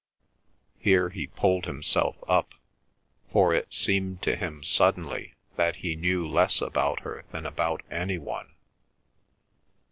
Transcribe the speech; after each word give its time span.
Here 0.79 1.09
he 1.11 1.27
pulled 1.27 1.65
himself 1.67 2.15
up, 2.27 2.55
for 3.31 3.53
it 3.53 3.71
seemed 3.71 4.23
to 4.23 4.35
him 4.35 4.63
suddenly 4.63 5.35
that 5.57 5.75
he 5.75 5.95
knew 5.95 6.27
less 6.27 6.59
about 6.59 7.01
her 7.01 7.23
than 7.29 7.45
about 7.45 7.83
any 7.91 8.17
one. 8.17 8.51